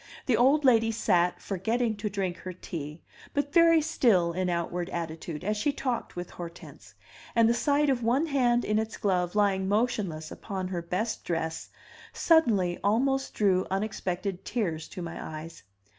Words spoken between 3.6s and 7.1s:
still in outward attitude, as she talked with Hortense;